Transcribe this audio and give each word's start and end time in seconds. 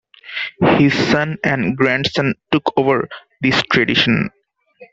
His 0.79 0.95
son 0.95 1.37
and 1.43 1.77
grandson 1.77 2.33
took 2.51 2.73
over 2.75 3.07
this 3.41 3.61
tradition. 3.71 4.31